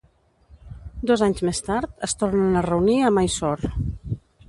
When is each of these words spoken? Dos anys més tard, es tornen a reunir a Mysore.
Dos 1.11 1.23
anys 1.27 1.45
més 1.51 1.61
tard, 1.69 1.93
es 2.09 2.19
tornen 2.25 2.61
a 2.63 2.67
reunir 2.71 2.99
a 3.11 3.15
Mysore. 3.23 3.75